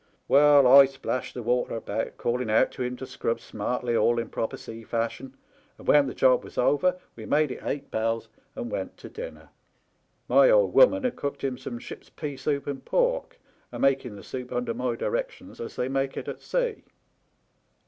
[0.27, 4.29] Well, I splashed the water about, calling out to him to scrub smartly all in
[4.29, 5.35] proper sea fashion,
[5.77, 9.49] and when the job was over we made it eight bells and went to dinner.
[10.27, 13.37] My old woman had cooked him some ship's peasoup an* pork,
[13.71, 16.83] a making the soup under my directions as they make it at sea.